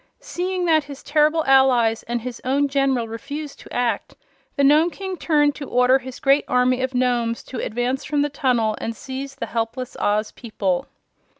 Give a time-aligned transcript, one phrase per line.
[0.19, 4.15] Seeing that his terrible allies and his own General refused to act,
[4.55, 8.29] the Nome King turned to order his great army of Nomes to advance from the
[8.29, 10.87] tunnel and seize the helpless Oz people.